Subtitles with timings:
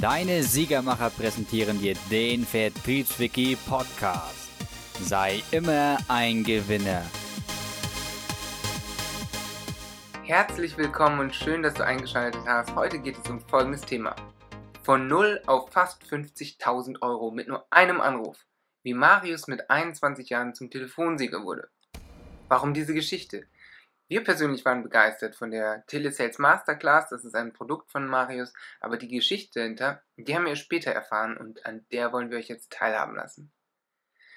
[0.00, 4.50] Deine Siegermacher präsentieren dir den Vertriebswiki Podcast.
[5.00, 7.02] Sei immer ein Gewinner.
[10.22, 12.74] Herzlich willkommen und schön, dass du eingeschaltet hast.
[12.74, 14.14] Heute geht es um folgendes Thema.
[14.82, 18.44] Von 0 auf fast 50.000 Euro mit nur einem Anruf.
[18.82, 21.70] Wie Marius mit 21 Jahren zum Telefonsieger wurde.
[22.48, 23.46] Warum diese Geschichte?
[24.08, 28.98] Wir persönlich waren begeistert von der Telesales Masterclass, das ist ein Produkt von Marius, aber
[28.98, 32.70] die Geschichte dahinter, die haben wir später erfahren und an der wollen wir euch jetzt
[32.72, 33.52] teilhaben lassen.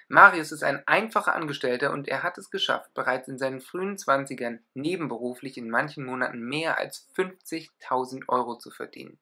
[0.07, 4.65] Marius ist ein einfacher Angestellter und er hat es geschafft, bereits in seinen frühen Zwanzigern
[4.73, 9.19] nebenberuflich in manchen Monaten mehr als 50.000 Euro zu verdienen.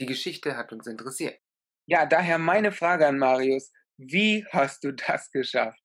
[0.00, 1.38] Die Geschichte hat uns interessiert.
[1.84, 5.83] Ja, daher meine Frage an Marius, wie hast du das geschafft?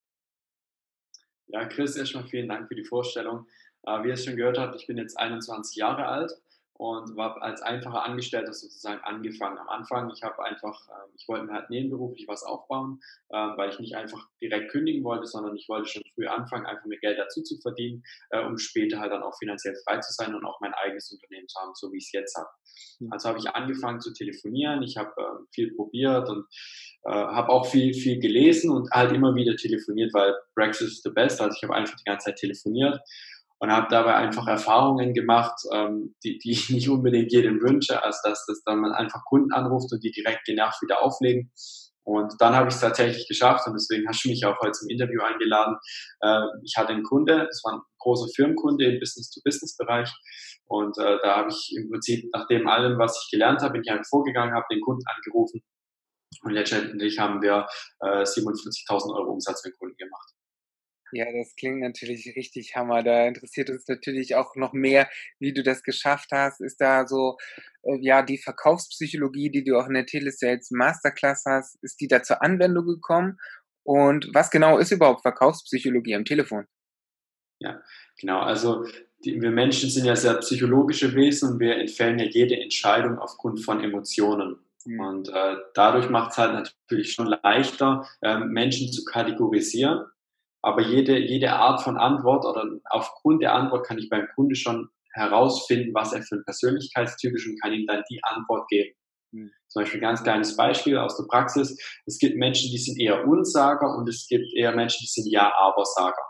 [1.51, 3.47] Ja, Chris, erstmal vielen Dank für die Vorstellung.
[3.83, 6.31] Äh, wie ihr es schon gehört habt, ich bin jetzt 21 Jahre alt
[6.73, 9.57] und war als einfacher Angestellter sozusagen angefangen.
[9.57, 13.71] Am Anfang, ich habe einfach, äh, ich wollte mir halt nebenberuflich was aufbauen, äh, weil
[13.71, 17.17] ich nicht einfach direkt kündigen wollte, sondern ich wollte schon früh anfangen, einfach mir Geld
[17.17, 20.59] dazu zu verdienen, äh, um später halt dann auch finanziell frei zu sein und auch
[20.61, 22.49] mein eigenes Unternehmen zu haben, so wie ich es jetzt habe.
[22.99, 23.11] Mhm.
[23.11, 26.45] Also habe ich angefangen zu telefonieren, ich habe äh, viel probiert und
[27.05, 31.11] äh, habe auch viel, viel gelesen und halt immer wieder telefoniert, weil Brexit ist the
[31.11, 32.99] best, also ich habe einfach die ganze Zeit telefoniert
[33.59, 38.21] und habe dabei einfach Erfahrungen gemacht, ähm, die, die ich nicht unbedingt jedem wünsche, als
[38.21, 41.51] dass, dass dann man einfach Kunden anruft und die direkt genervt wieder auflegen.
[42.09, 44.89] Und dann habe ich es tatsächlich geschafft und deswegen hast du mich auch heute zum
[44.89, 45.77] Interview eingeladen.
[46.21, 50.11] Äh, ich hatte einen Kunde, das war ein großer Firmenkunde im Business-to-Business-Bereich
[50.65, 53.83] und äh, da habe ich im Prinzip nach dem allem, was ich gelernt habe, bin
[53.85, 55.61] ich einfach vorgegangen, habe den Kunden angerufen
[56.41, 57.67] und letztendlich haben wir
[57.99, 60.31] äh, 47.000 Euro Umsatz mit Kunden gemacht.
[61.11, 63.03] Ja, das klingt natürlich richtig Hammer.
[63.03, 66.61] Da interessiert uns natürlich auch noch mehr, wie du das geschafft hast.
[66.61, 67.37] Ist da so,
[67.83, 72.21] äh, ja, die Verkaufspsychologie, die du auch in der Telesales Masterclass hast, ist die da
[72.21, 73.37] zur Anwendung gekommen?
[73.83, 76.65] Und was genau ist überhaupt Verkaufspsychologie am Telefon?
[77.59, 77.81] Ja,
[78.19, 78.39] genau.
[78.39, 78.85] Also
[79.25, 83.61] die, wir Menschen sind ja sehr psychologische Wesen und wir entfällen ja jede Entscheidung aufgrund
[83.61, 84.59] von Emotionen.
[84.85, 84.99] Mhm.
[84.99, 90.05] Und äh, dadurch macht es halt natürlich schon leichter, äh, Menschen zu kategorisieren
[90.61, 94.89] aber jede, jede Art von Antwort oder aufgrund der Antwort kann ich beim Kunde schon
[95.13, 98.93] herausfinden, was er für ein Persönlichkeitstyp ist und kann ihm dann die Antwort geben.
[99.31, 99.51] Mhm.
[99.67, 101.77] Zum Beispiel ein ganz kleines Beispiel aus der Praxis.
[102.05, 106.25] Es gibt Menschen, die sind eher Unsager und es gibt eher Menschen, die sind Ja-Aber-Sager.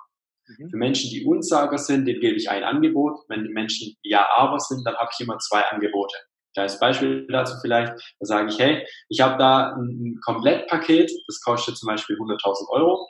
[0.47, 0.69] Mhm.
[0.69, 3.19] Für Menschen, die Unsager sind, denen gebe ich ein Angebot.
[3.27, 6.15] Wenn die Menschen Ja-Aber sind, dann habe ich immer zwei Angebote.
[6.53, 11.41] Kleines Beispiel dazu vielleicht, da sage ich, hey, ich habe da ein, ein Komplettpaket, das
[11.41, 13.07] kostet zum Beispiel 100.000 Euro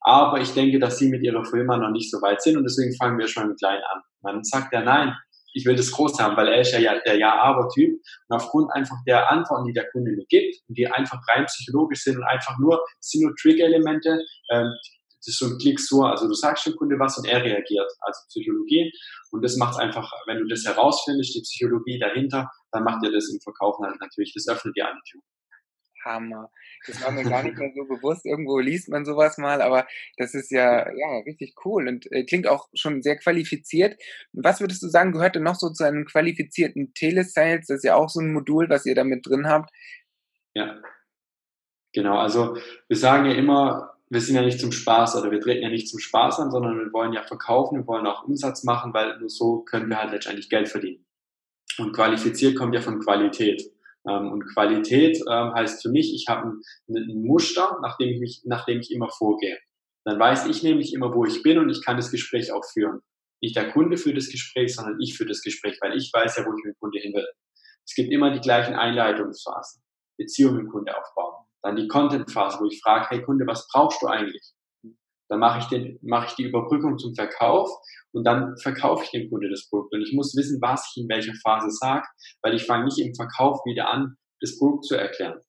[0.00, 2.94] aber ich denke, dass Sie mit Ihrer Firma noch nicht so weit sind und deswegen
[2.96, 4.02] fangen wir schon mit klein an.
[4.22, 5.14] dann sagt er, nein,
[5.54, 7.92] ich will das groß haben, weil er ist ja der Ja-Aber-Typ.
[8.28, 12.18] Und aufgrund einfach der Antworten, die der Kunde mir gibt die einfach rein psychologisch sind
[12.18, 14.72] und einfach nur, sind nur Trigger-Elemente, ähm,
[15.18, 17.90] das ist so ein Klick so, also du sagst dem Kunde was und er reagiert,
[18.00, 18.92] also Psychologie.
[19.32, 23.28] Und das macht einfach, wenn du das herausfindest, die Psychologie dahinter, dann macht dir das
[23.28, 25.20] im Verkaufen halt natürlich, das öffnet dir eine Tür.
[26.08, 26.50] Hammer.
[26.86, 28.26] Das war mir gar nicht mehr so bewusst.
[28.26, 29.86] Irgendwo liest man sowas mal, aber
[30.16, 34.00] das ist ja, ja richtig cool und äh, klingt auch schon sehr qualifiziert.
[34.32, 37.66] Was würdest du sagen, gehört denn noch so zu einem qualifizierten Telesales?
[37.66, 39.70] Das ist ja auch so ein Modul, was ihr da mit drin habt.
[40.54, 40.80] Ja,
[41.92, 42.18] genau.
[42.18, 42.56] Also
[42.88, 45.88] wir sagen ja immer, wir sind ja nicht zum Spaß oder wir treten ja nicht
[45.88, 49.28] zum Spaß an, sondern wir wollen ja verkaufen, wir wollen auch Umsatz machen, weil nur
[49.28, 51.04] so können wir halt letztendlich Geld verdienen.
[51.78, 53.62] Und qualifiziert kommt ja von Qualität.
[54.08, 56.48] Ähm, und Qualität ähm, heißt für mich, ich habe
[56.88, 59.58] ein, Muster, nach dem, ich mich, nach dem ich immer vorgehe.
[60.04, 63.00] Dann weiß ich nämlich immer, wo ich bin und ich kann das Gespräch auch führen.
[63.42, 66.44] Nicht der Kunde führt das Gespräch, sondern ich führe das Gespräch, weil ich weiß ja,
[66.44, 67.28] wo ich mit dem Kunde hin will.
[67.86, 69.82] Es gibt immer die gleichen Einleitungsphasen.
[70.18, 71.46] Beziehung mit dem Kunde aufbauen.
[71.62, 74.52] Dann die Content-Phase, wo ich frage, hey Kunde, was brauchst du eigentlich?
[75.28, 77.70] Dann mache ich, den, mache ich die Überbrückung zum Verkauf
[78.12, 79.94] und dann verkaufe ich dem Kunde das Produkt.
[79.94, 82.06] Und ich muss wissen, was ich in welcher Phase sage,
[82.42, 85.40] weil ich fange nicht im Verkauf wieder an, das Produkt zu erklären.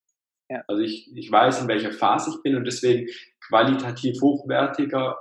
[0.49, 0.63] Ja.
[0.67, 3.07] Also ich, ich weiß, in welcher Phase ich bin und deswegen
[3.47, 5.17] qualitativ hochwertiger,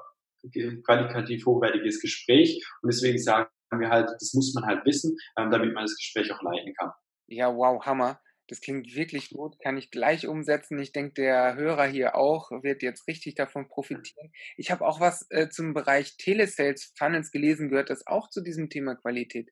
[0.84, 2.64] qualitativ hochwertiges Gespräch.
[2.82, 6.32] Und deswegen sagen wir halt, das muss man halt wissen, ähm, damit man das Gespräch
[6.32, 6.90] auch leiten kann.
[7.26, 8.18] Ja, wow, Hammer.
[8.48, 10.78] Das klingt wirklich gut, kann ich gleich umsetzen.
[10.78, 14.32] Ich denke, der Hörer hier auch wird jetzt richtig davon profitieren.
[14.56, 18.70] Ich habe auch was äh, zum Bereich Telesales Funnels gelesen, gehört das auch zu diesem
[18.70, 19.50] Thema Qualität?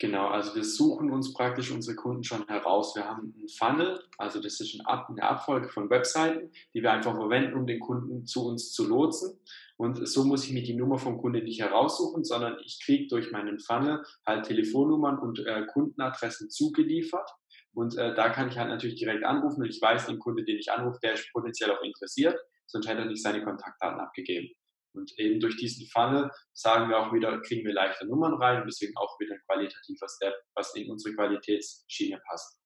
[0.00, 2.96] Genau, also wir suchen uns praktisch unsere Kunden schon heraus.
[2.96, 7.54] Wir haben einen Funnel, also das ist eine Abfolge von Webseiten, die wir einfach verwenden,
[7.54, 9.38] um den Kunden zu uns zu lotsen.
[9.76, 13.30] Und so muss ich mir die Nummer vom Kunden nicht heraussuchen, sondern ich kriege durch
[13.30, 17.30] meinen Funnel halt Telefonnummern und äh, Kundenadressen zugeliefert
[17.74, 20.58] Und äh, da kann ich halt natürlich direkt anrufen und ich weiß, den Kunde, den
[20.58, 24.54] ich anrufe, der ist potenziell auch interessiert, sonst hätte er nicht seine Kontaktdaten abgegeben.
[24.94, 28.68] Und eben durch diesen Funnel sagen wir auch wieder, kriegen wir leichter Nummern rein und
[28.68, 32.60] deswegen auch wieder ein qualitativer Step, was in unsere Qualitätsschiene passt.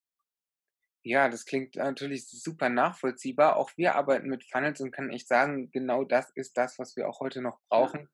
[1.04, 3.56] Ja, das klingt natürlich super nachvollziehbar.
[3.56, 7.08] Auch wir arbeiten mit Funnels und kann echt sagen, genau das ist das, was wir
[7.08, 8.10] auch heute noch brauchen.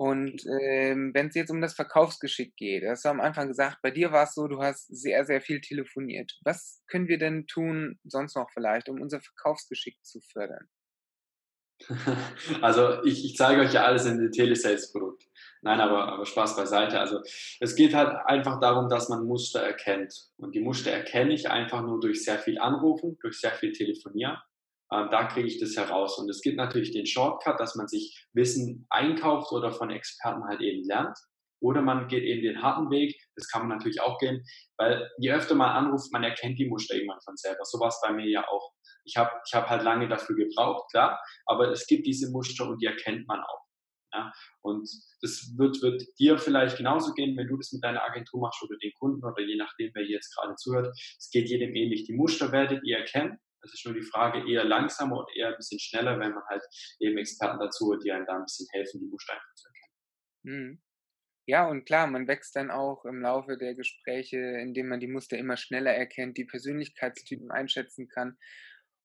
[0.00, 3.90] Und ähm, wenn es jetzt um das Verkaufsgeschick geht, hast du am Anfang gesagt, bei
[3.90, 6.38] dir war es so, du hast sehr, sehr viel telefoniert.
[6.42, 10.70] Was können wir denn tun, sonst noch vielleicht, um unser Verkaufsgeschick zu fördern?
[12.62, 15.24] Also ich, ich zeige euch ja alles in dem Telesales-Produkt.
[15.60, 16.98] Nein, aber, aber Spaß beiseite.
[16.98, 17.20] Also
[17.60, 20.14] es geht halt einfach darum, dass man Muster erkennt.
[20.38, 24.38] Und die Muster erkenne ich einfach nur durch sehr viel Anrufen, durch sehr viel Telefonieren.
[24.92, 26.18] Ähm, da kriege ich das heraus.
[26.18, 30.60] Und es gibt natürlich den Shortcut, dass man sich Wissen einkauft oder von Experten halt
[30.60, 31.16] eben lernt.
[31.62, 33.14] Oder man geht eben den harten Weg.
[33.36, 34.42] Das kann man natürlich auch gehen,
[34.78, 37.64] weil je öfter man anruft, man erkennt die Muster irgendwann von selber.
[37.64, 38.72] So war es bei mir ja auch.
[39.04, 42.80] Ich habe ich hab halt lange dafür gebraucht, klar, aber es gibt diese Muster und
[42.80, 43.64] die erkennt man auch.
[44.12, 44.32] Ja?
[44.62, 44.88] Und
[45.20, 48.76] das wird, wird dir vielleicht genauso gehen, wenn du das mit deiner Agentur machst oder
[48.78, 50.88] den Kunden oder je nachdem, wer hier jetzt gerade zuhört.
[51.18, 52.04] Es geht jedem ähnlich.
[52.04, 53.38] Die Muster werdet ihr erkennen.
[53.62, 56.62] Das ist nur die Frage eher langsamer und eher ein bisschen schneller, wenn man halt
[56.98, 59.90] eben Experten dazu hat, die einem da ein bisschen helfen, die einfach zu erkennen.
[60.42, 60.82] Mhm.
[61.46, 65.36] Ja, und klar, man wächst dann auch im Laufe der Gespräche, indem man die Muster
[65.36, 68.38] immer schneller erkennt, die Persönlichkeitstypen einschätzen kann.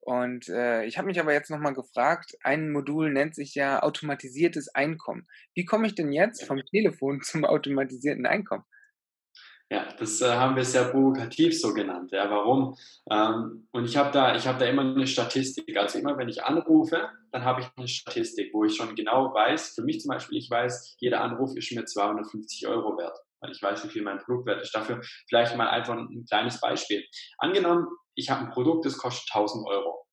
[0.01, 4.67] Und äh, ich habe mich aber jetzt nochmal gefragt, ein Modul nennt sich ja automatisiertes
[4.75, 5.27] Einkommen.
[5.55, 8.65] Wie komme ich denn jetzt vom Telefon zum automatisierten Einkommen?
[9.71, 12.11] Ja, das äh, haben wir sehr provokativ so genannt.
[12.11, 12.77] Ja, warum?
[13.09, 15.75] Ähm, und ich habe da, ich habe da immer eine Statistik.
[15.75, 19.73] Also immer, wenn ich anrufe, dann habe ich eine Statistik, wo ich schon genau weiß.
[19.73, 23.61] Für mich zum Beispiel, ich weiß, jeder Anruf ist mir 250 Euro wert, weil ich
[23.61, 24.75] weiß, wie viel mein Produkt wert ist.
[24.75, 27.03] Dafür vielleicht mal einfach ein kleines Beispiel.
[27.39, 30.05] Angenommen, ich habe ein Produkt, das kostet 1000 Euro.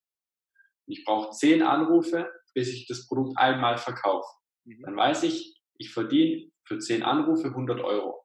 [0.86, 4.28] Ich brauche 10 Anrufe, bis ich das Produkt einmal verkaufe.
[4.64, 4.82] Mhm.
[4.82, 8.22] Dann weiß ich, ich verdiene für 10 Anrufe 100 Euro.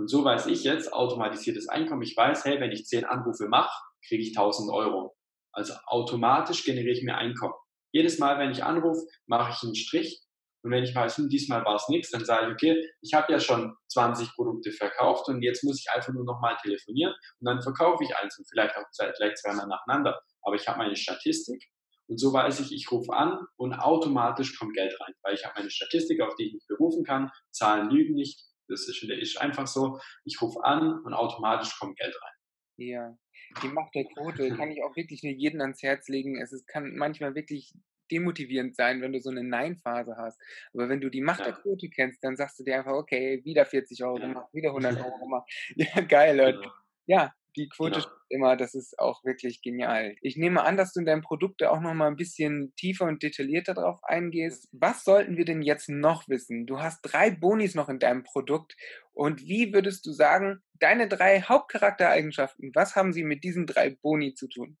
[0.00, 2.00] Und so weiß ich jetzt automatisiertes Einkommen.
[2.00, 3.70] Ich weiß, hey, wenn ich 10 Anrufe mache,
[4.08, 5.14] kriege ich 1000 Euro.
[5.52, 7.52] Also automatisch generiere ich mir Einkommen.
[7.92, 10.22] Jedes Mal, wenn ich anrufe, mache ich einen Strich.
[10.62, 13.30] Und wenn ich weiß, hm, diesmal war es nichts, dann sage ich, okay, ich habe
[13.30, 17.60] ja schon 20 Produkte verkauft und jetzt muss ich einfach nur nochmal telefonieren und dann
[17.60, 18.84] verkaufe ich eins und vielleicht auch
[19.18, 20.18] gleich zweimal nacheinander.
[20.40, 21.62] Aber ich habe meine Statistik
[22.08, 25.54] und so weiß ich, ich rufe an und automatisch kommt Geld rein, weil ich habe
[25.58, 27.30] meine Statistik, auf die ich mich berufen kann.
[27.50, 28.49] Zahlen lügen nicht.
[28.70, 29.98] Das ist, ist einfach so.
[30.24, 32.32] Ich rufe an und automatisch kommt Geld rein.
[32.76, 33.14] Ja,
[33.62, 36.40] die Macht der Quote kann ich auch wirklich nur jedem ans Herz legen.
[36.40, 37.74] Es ist, kann manchmal wirklich
[38.10, 40.40] demotivierend sein, wenn du so eine Nein-Phase hast.
[40.72, 41.46] Aber wenn du die Macht ja.
[41.46, 44.96] der Quote kennst, dann sagst du dir einfach, okay, wieder 40 Euro gemacht, wieder 100
[45.04, 45.50] Euro gemacht.
[45.76, 46.36] Ja, geil.
[46.36, 46.72] Genau.
[47.06, 48.02] Ja, die Quote genau.
[48.02, 50.14] stimmt immer, das ist auch wirklich genial.
[50.20, 53.22] Ich nehme an, dass du in deinem Produkt auch noch mal ein bisschen tiefer und
[53.22, 54.68] detaillierter darauf eingehst.
[54.72, 56.66] Was sollten wir denn jetzt noch wissen?
[56.66, 58.76] Du hast drei Bonis noch in deinem Produkt
[59.12, 64.34] und wie würdest du sagen, deine drei Hauptcharaktereigenschaften, was haben sie mit diesen drei Boni
[64.34, 64.78] zu tun?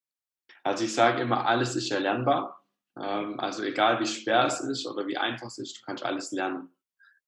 [0.62, 2.64] Also ich sage immer, alles ist erlernbar.
[2.98, 6.32] Ähm, also egal wie schwer es ist oder wie einfach es ist, du kannst alles
[6.32, 6.74] lernen.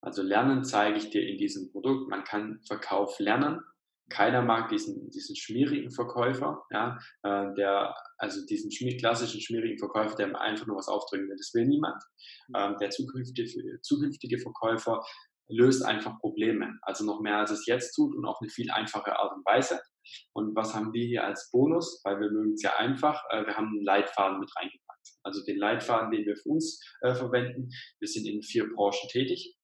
[0.03, 2.09] Also Lernen zeige ich dir in diesem Produkt.
[2.09, 3.61] Man kann Verkauf lernen.
[4.09, 10.15] Keiner mag diesen, diesen schmierigen Verkäufer, ja, äh, der, also diesen schmier, klassischen schmierigen Verkäufer,
[10.15, 11.37] der einfach nur was aufdrücken will.
[11.37, 12.01] Das will niemand.
[12.49, 12.55] Mhm.
[12.55, 15.01] Ähm, der zukünftige, zukünftige Verkäufer
[15.47, 16.77] löst einfach Probleme.
[16.81, 19.79] Also noch mehr als es jetzt tut und auf eine viel einfache Art und Weise.
[20.33, 22.01] Und was haben wir hier als Bonus?
[22.03, 23.21] Weil wir mögen es ja einfach.
[23.29, 25.09] Äh, wir haben einen Leitfaden mit reingepackt.
[25.23, 27.69] Also den Leitfaden, den wir für uns äh, verwenden.
[27.99, 29.55] Wir sind in vier Branchen tätig.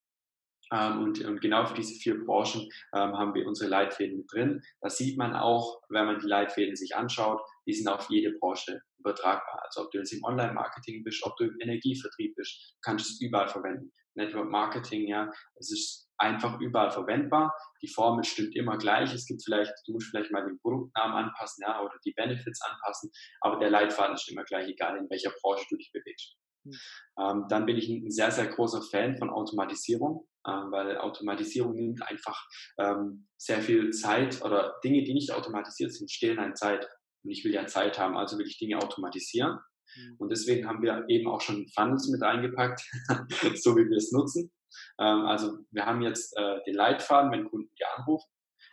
[0.71, 4.61] Ähm, und, und, genau für diese vier Branchen ähm, haben wir unsere Leitfäden drin.
[4.81, 7.41] Das sieht man auch, wenn man die Leitfäden sich anschaut.
[7.65, 9.63] Die sind auf jede Branche übertragbar.
[9.63, 13.21] Also ob du jetzt im Online-Marketing bist, ob du im Energievertrieb bist, kannst du es
[13.21, 13.91] überall verwenden.
[14.15, 17.55] Network Marketing, ja, es ist einfach überall verwendbar.
[17.81, 19.13] Die Formel stimmt immer gleich.
[19.13, 23.11] Es gibt vielleicht, du musst vielleicht mal den Produktnamen anpassen, ja, oder die Benefits anpassen,
[23.41, 26.35] aber der Leitfaden ist immer gleich, egal in welcher Branche du dich bewegst.
[26.69, 27.23] Mhm.
[27.23, 32.01] Ähm, dann bin ich ein sehr, sehr großer Fan von Automatisierung, äh, weil Automatisierung nimmt
[32.07, 32.47] einfach
[32.77, 36.87] ähm, sehr viel Zeit oder Dinge, die nicht automatisiert sind, stehlen an Zeit.
[37.23, 39.59] Und ich will ja Zeit haben, also will ich Dinge automatisieren.
[39.95, 40.15] Mhm.
[40.19, 42.81] Und deswegen haben wir eben auch schon Funnels mit eingepackt,
[43.55, 44.51] so wie wir es nutzen.
[44.99, 48.29] Ähm, also wir haben jetzt äh, den Leitfaden, wenn Kunden dir anrufen.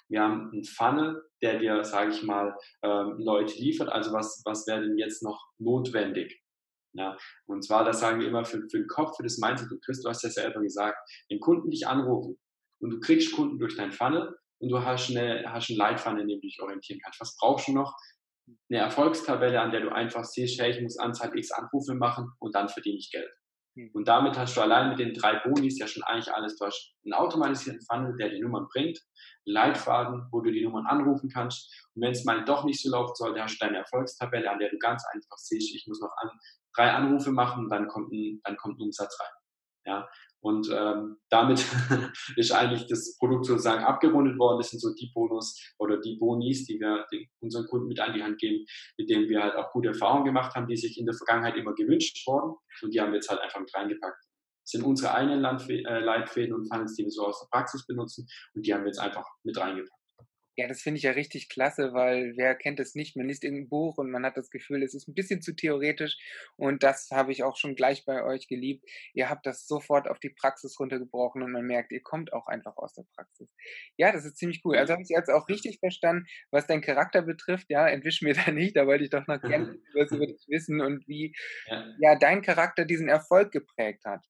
[0.09, 3.89] Wir haben einen Funnel, der dir, sage ich mal, ähm, Leute liefert.
[3.89, 6.41] Also was, was wäre denn jetzt noch notwendig?
[6.97, 9.71] Ja, und zwar, das sagen wir immer für, für den Kopf, für das Mindset.
[9.71, 10.97] Du Chris, du hast ja selber gesagt,
[11.29, 12.39] wenn Kunden dich anrufen
[12.81, 16.29] und du kriegst Kunden durch deinen Funnel, und du hast, eine, hast einen Leitfaden, in
[16.29, 17.21] dem du dich orientieren kannst.
[17.21, 17.95] Was brauchst du noch?
[18.71, 22.55] Eine Erfolgstabelle, an der du einfach siehst, hey, ich muss Anzahl X Anrufe machen und
[22.55, 23.29] dann verdiene ich Geld.
[23.77, 23.91] Hm.
[23.93, 26.57] Und damit hast du allein mit den drei Bonis ja schon eigentlich alles.
[26.57, 28.99] Du hast einen automatisierten Funnel, der die Nummern bringt,
[29.47, 31.75] einen Leitfaden, wo du die Nummern anrufen kannst.
[31.95, 34.71] Und wenn es mal doch nicht so läuft sollte, hast du deine Erfolgstabelle, an der
[34.71, 36.31] du ganz einfach siehst, ich muss noch an,
[36.77, 39.33] drei Anrufe machen, dann kommt ein, dann kommt ein Umsatz rein.
[39.87, 40.09] Ja,
[40.41, 41.65] und ähm, damit
[42.37, 44.59] ist eigentlich das Produkt sozusagen abgerundet worden.
[44.59, 48.13] Das sind so die Bonus oder die Bonis, die wir den, unseren Kunden mit an
[48.15, 48.65] die Hand geben,
[48.99, 51.75] mit denen wir halt auch gute Erfahrungen gemacht haben, die sich in der Vergangenheit immer
[51.75, 52.55] gewünscht wurden.
[52.83, 54.23] Und die haben wir jetzt halt einfach mit reingepackt.
[54.63, 58.27] Das sind unsere eigenen äh, Leitfäden und Funnels, die wir so aus der Praxis benutzen.
[58.55, 60.06] Und die haben wir jetzt einfach mit reingepackt.
[60.57, 63.15] Ja, das finde ich ja richtig klasse, weil wer kennt es nicht?
[63.15, 66.17] Man liest irgendein Buch und man hat das Gefühl, es ist ein bisschen zu theoretisch
[66.57, 68.89] und das habe ich auch schon gleich bei euch geliebt.
[69.13, 72.79] Ihr habt das sofort auf die Praxis runtergebrochen und man merkt, ihr kommt auch einfach
[72.79, 73.51] aus der Praxis.
[73.99, 74.79] Ja, das ist ziemlich cool.
[74.79, 77.67] Also habe ich jetzt auch richtig verstanden, was dein Charakter betrifft.
[77.69, 80.81] Ja, entwisch mir da nicht, da wollte ich doch noch gerne was über dich wissen
[80.81, 81.35] und wie
[81.67, 81.85] ja.
[82.01, 84.25] ja dein Charakter diesen Erfolg geprägt hat.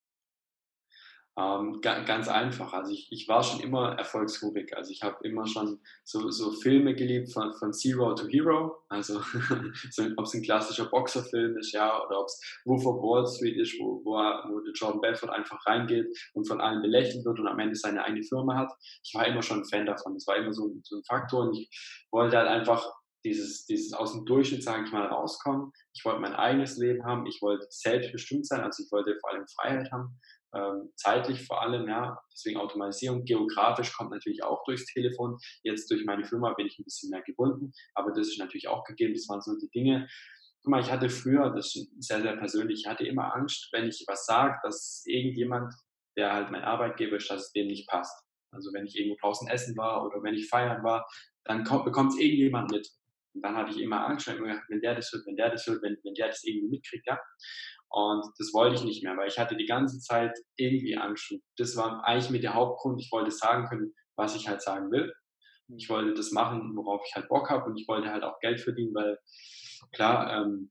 [1.39, 2.73] Ähm, ganz einfach.
[2.73, 4.75] Also ich, ich war schon immer erfolgshungrig.
[4.75, 8.75] Also ich habe immer schon so, so Filme geliebt von, von Zero to Hero.
[8.89, 9.21] Also
[9.91, 13.59] so, ob es ein klassischer Boxerfilm ist, ja, oder ob es Wolf of Wall Street
[13.59, 17.47] ist, wo, wo, wo der Jordan Belfort einfach reingeht und von allen belächelt wird und
[17.47, 18.73] am Ende seine eigene Firma hat.
[19.05, 20.15] Ich war immer schon ein Fan davon.
[20.15, 21.69] Das war immer so, so ein Faktor und ich
[22.11, 22.83] wollte halt einfach
[23.27, 25.73] dieses, dieses aus dem Durchschnitt, sage ich mal, rauskommen.
[25.93, 27.27] Ich wollte mein eigenes Leben haben.
[27.27, 28.61] Ich wollte selbstbestimmt sein.
[28.61, 30.19] Also ich wollte vor allem Freiheit haben
[30.97, 33.25] zeitlich vor allem, ja, deswegen Automatisierung.
[33.25, 35.37] Geografisch kommt natürlich auch durchs Telefon.
[35.63, 38.85] Jetzt durch meine Firma bin ich ein bisschen mehr gebunden, aber das ist natürlich auch
[38.85, 39.15] gegeben.
[39.15, 40.09] Das waren so die Dinge.
[40.63, 43.87] Guck mal, ich hatte früher, das ist sehr, sehr persönlich, ich hatte immer Angst, wenn
[43.87, 45.73] ich was sage, dass irgendjemand,
[46.17, 48.25] der halt mein Arbeitgeber ist, dass es dem nicht passt.
[48.51, 51.07] Also wenn ich irgendwo draußen essen war oder wenn ich feiern war,
[51.45, 52.89] dann bekommt es irgendjemand mit.
[53.35, 55.99] Und dann hatte ich immer Angst, wenn der das hört, wenn der das hört, wenn,
[56.03, 57.19] wenn der das irgendwie mitkriegt, ja.
[57.91, 61.31] Und das wollte ich nicht mehr, weil ich hatte die ganze Zeit irgendwie Angst.
[61.31, 63.01] Und das war eigentlich mit der Hauptgrund.
[63.01, 65.13] Ich wollte sagen können, was ich halt sagen will.
[65.69, 65.77] Mhm.
[65.79, 67.65] Ich wollte das machen, worauf ich halt Bock habe.
[67.67, 69.19] Und ich wollte halt auch Geld verdienen, weil
[69.93, 70.71] klar, ähm,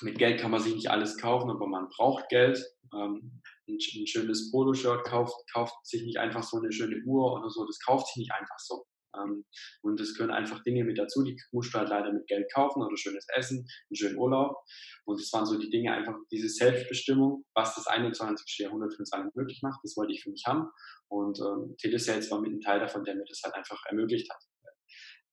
[0.00, 2.64] mit Geld kann man sich nicht alles kaufen, aber man braucht Geld.
[2.94, 7.50] Ähm, ein, ein schönes Poloshirt kauft, kauft sich nicht einfach so eine schöne Uhr oder
[7.50, 7.66] so.
[7.66, 8.84] Das kauft sich nicht einfach so.
[9.16, 9.44] Ähm,
[9.82, 12.82] und es gehören einfach Dinge mit dazu, die musst du halt leider mit Geld kaufen
[12.82, 14.56] oder schönes Essen, einen schönen Urlaub.
[15.04, 18.58] Und das waren so die Dinge, einfach diese Selbstbestimmung, was das 21.
[18.58, 20.68] Jahrhundert für uns alle möglich macht, das wollte ich für mich haben.
[21.08, 24.42] Und ähm, Telesales war mit ein Teil davon, der mir das halt einfach ermöglicht hat.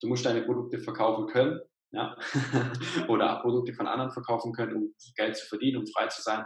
[0.01, 1.59] Du musst deine Produkte verkaufen können,
[1.91, 2.17] ja,
[3.07, 6.45] oder Produkte von anderen verkaufen können, um Geld zu verdienen, um frei zu sein.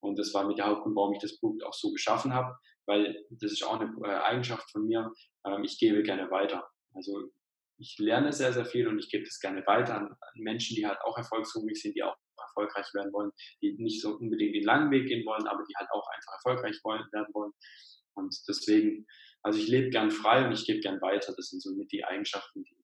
[0.00, 2.54] Und das war mit der Hauptgrund, warum ich das Produkt auch so geschaffen habe,
[2.86, 5.12] weil das ist auch eine äh, Eigenschaft von mir.
[5.46, 6.68] Ähm, ich gebe gerne weiter.
[6.94, 7.30] Also
[7.78, 10.98] ich lerne sehr, sehr viel und ich gebe das gerne weiter an, Menschen, die halt
[11.04, 15.06] auch erfolgshungrig sind, die auch erfolgreich werden wollen, die nicht so unbedingt den langen Weg
[15.08, 17.52] gehen wollen, aber die halt auch einfach erfolgreich wollen, werden wollen.
[18.14, 19.06] Und deswegen,
[19.42, 21.32] also ich lebe gern frei und ich gebe gern weiter.
[21.36, 22.76] Das sind so mit die Eigenschaften, die.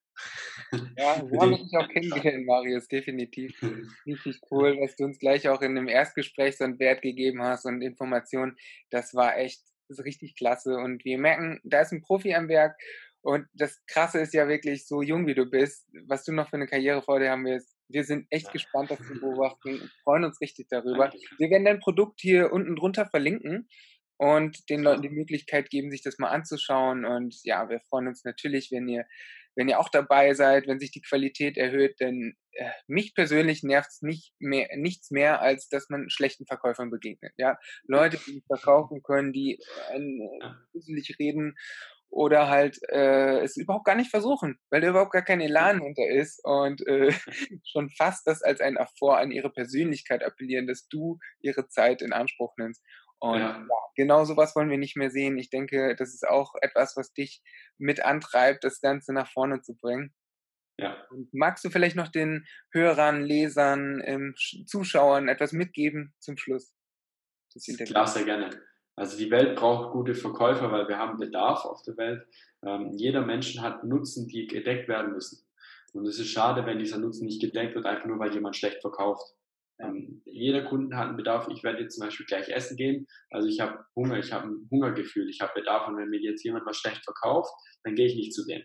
[0.96, 3.60] Ja, so habe ich dich auch kennengelernt, Marius, definitiv.
[4.06, 7.66] Richtig cool, dass du uns gleich auch in dem Erstgespräch so einen Wert gegeben hast
[7.66, 8.56] und Informationen.
[8.90, 10.76] Das war echt ist richtig klasse.
[10.76, 12.76] Und wir merken, da ist ein Profi am Werk
[13.22, 16.56] und das Krasse ist ja wirklich, so jung wie du bist, was du noch für
[16.56, 17.76] eine Karriere vor dir haben wirst.
[17.88, 21.12] Wir sind echt gespannt, das zu beobachten und freuen uns richtig darüber.
[21.38, 23.68] Wir werden dein Produkt hier unten drunter verlinken
[24.18, 27.04] und den Leuten die Möglichkeit geben, sich das mal anzuschauen.
[27.04, 29.04] Und ja, wir freuen uns natürlich, wenn ihr,
[29.58, 33.90] wenn ihr auch dabei seid, wenn sich die Qualität erhöht, denn äh, mich persönlich nervt
[33.90, 37.32] es nicht mehr, nichts mehr, als dass man schlechten Verkäufern begegnet.
[37.38, 39.58] Ja, Leute, die verkaufen können, die
[39.90, 41.56] äh, reden
[42.08, 46.08] oder halt äh, es überhaupt gar nicht versuchen, weil da überhaupt gar kein Elan hinter
[46.08, 47.12] ist und äh,
[47.66, 52.12] schon fast das als ein Erfor an ihre Persönlichkeit appellieren, dass du ihre Zeit in
[52.12, 52.80] Anspruch nimmst.
[53.20, 53.58] Und ja.
[53.58, 53.66] ja.
[53.96, 55.38] genau sowas wollen wir nicht mehr sehen.
[55.38, 57.42] Ich denke, das ist auch etwas, was dich
[57.78, 60.14] mit antreibt, das Ganze nach vorne zu bringen.
[60.78, 60.96] Ja.
[61.10, 64.34] Und magst du vielleicht noch den Hörern, Lesern, ähm,
[64.66, 66.72] Zuschauern etwas mitgeben zum Schluss?
[67.86, 68.50] Klar, sehr gerne.
[68.94, 72.26] Also die Welt braucht gute Verkäufer, weil wir haben Bedarf auf der Welt.
[72.64, 75.44] Ähm, jeder Mensch hat Nutzen, die gedeckt werden müssen.
[75.92, 78.80] Und es ist schade, wenn dieser Nutzen nicht gedeckt wird, einfach nur weil jemand schlecht
[78.80, 79.34] verkauft.
[79.80, 81.48] Ähm, jeder Kunde hat einen Bedarf.
[81.48, 83.06] Ich werde jetzt zum Beispiel gleich essen gehen.
[83.30, 85.88] Also ich habe Hunger, ich habe ein Hungergefühl, ich habe Bedarf.
[85.88, 87.52] Und wenn mir jetzt jemand was schlecht verkauft,
[87.84, 88.62] dann gehe ich nicht zu dem.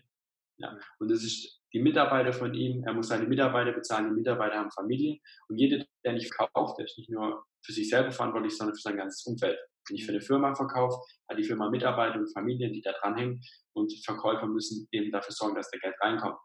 [0.58, 0.76] Ja.
[0.98, 2.84] Und das ist die Mitarbeiter von ihm.
[2.84, 4.08] Er muss seine Mitarbeiter bezahlen.
[4.10, 5.18] Die Mitarbeiter haben Familie.
[5.48, 8.82] Und jeder, der nicht verkauft, der ist nicht nur für sich selber verantwortlich, sondern für
[8.82, 9.58] sein ganzes Umfeld.
[9.88, 13.42] Wenn ich für eine Firma verkaufe, hat die Firma Mitarbeiter und Familien, die da dranhängen
[13.72, 16.38] und Verkäufer müssen eben dafür sorgen, dass der Geld reinkommt.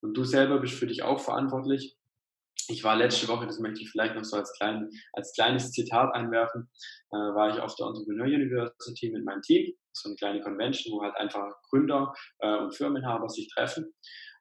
[0.00, 1.96] Und du selber bist für dich auch verantwortlich.
[2.68, 6.14] Ich war letzte Woche, das möchte ich vielleicht noch so als, klein, als kleines Zitat
[6.14, 6.68] einwerfen,
[7.12, 11.02] äh, war ich auf der Entrepreneur University mit meinem Team, so eine kleine Convention, wo
[11.02, 13.94] halt einfach Gründer äh, und Firmenhaber sich treffen.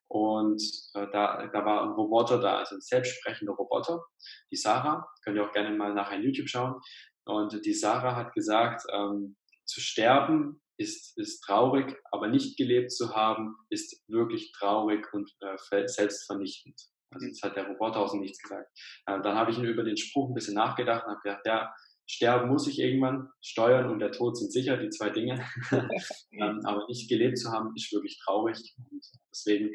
[0.07, 0.61] Und
[0.93, 4.03] äh, da, da war ein Roboter da, also ein selbstsprechender Roboter,
[4.51, 6.79] die Sarah, könnt ihr auch gerne mal nach ein YouTube schauen.
[7.25, 13.15] Und die Sarah hat gesagt, ähm, zu sterben ist, ist traurig, aber nicht gelebt zu
[13.15, 16.79] haben, ist wirklich traurig und äh, selbstvernichtend.
[17.15, 18.69] Also das hat der Roboter aus dem Nichts gesagt.
[19.05, 21.73] Äh, dann habe ich über den Spruch ein bisschen nachgedacht und habe gedacht, ja,
[22.07, 25.43] sterben muss ich irgendwann, Steuern und der Tod sind sicher die zwei Dinge.
[25.71, 28.75] ähm, aber nicht gelebt zu haben, ist wirklich traurig.
[28.91, 29.71] Und deswegen,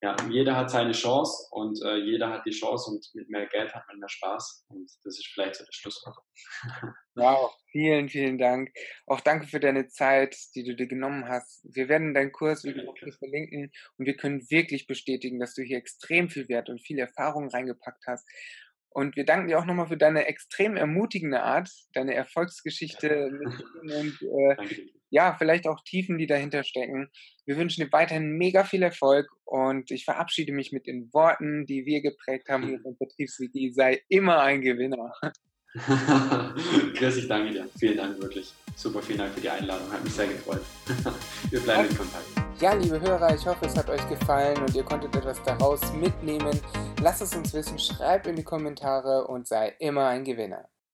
[0.00, 3.74] ja, jeder hat seine Chance und äh, jeder hat die Chance und mit mehr Geld
[3.74, 4.66] hat man mehr Spaß.
[4.68, 6.16] Und das ist vielleicht so das Schlusswort.
[7.16, 8.72] Wow, vielen, vielen Dank.
[9.06, 11.60] Auch danke für deine Zeit, die du dir genommen hast.
[11.62, 12.82] Wir werden deinen Kurs wieder
[13.20, 17.48] verlinken und wir können wirklich bestätigen, dass du hier extrem viel Wert und viel Erfahrung
[17.48, 18.26] reingepackt hast.
[18.94, 23.28] Und wir danken dir auch nochmal für deine extrem ermutigende Art, deine Erfolgsgeschichte
[23.82, 24.56] und äh,
[25.10, 27.08] ja, vielleicht auch Tiefen, die dahinter stecken.
[27.44, 31.86] Wir wünschen dir weiterhin mega viel Erfolg und ich verabschiede mich mit den Worten, die
[31.86, 33.72] wir geprägt haben hier im Betriebswiki.
[33.72, 35.12] Sei immer ein Gewinner.
[36.94, 37.68] Chris, ich danke dir.
[37.76, 38.52] Vielen Dank wirklich.
[38.76, 39.90] Super, vielen Dank für die Einladung.
[39.92, 40.62] Hat mich sehr gefreut.
[41.50, 42.43] Wir bleiben in Kontakt.
[42.60, 46.60] Ja, liebe Hörer, ich hoffe, es hat euch gefallen und ihr konntet etwas daraus mitnehmen.
[47.02, 50.68] Lasst es uns wissen, schreibt in die Kommentare und sei immer ein Gewinner.